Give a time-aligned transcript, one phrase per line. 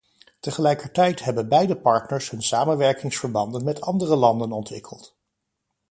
[0.39, 5.15] Tegelijkertijd hebben beide partners hun samenwerkingsverbanden met andere landen ontwikkeld.